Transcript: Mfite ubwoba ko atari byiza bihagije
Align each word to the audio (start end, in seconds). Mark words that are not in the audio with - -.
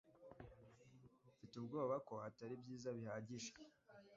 Mfite 1.33 1.53
ubwoba 1.57 1.95
ko 2.07 2.13
atari 2.27 2.53
byiza 2.61 2.89
bihagije 2.97 3.51